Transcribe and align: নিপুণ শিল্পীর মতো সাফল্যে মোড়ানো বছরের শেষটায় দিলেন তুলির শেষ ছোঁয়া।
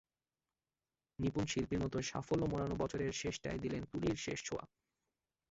নিপুণ 1.19 1.45
শিল্পীর 1.45 1.79
মতো 1.79 1.97
সাফল্যে 2.01 2.47
মোড়ানো 2.47 2.75
বছরের 2.75 3.11
শেষটায় 3.13 3.59
দিলেন 3.59 3.81
তুলির 3.85 4.17
শেষ 4.17 4.39
ছোঁয়া। 4.45 4.65